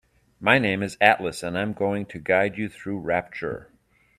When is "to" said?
2.07-2.17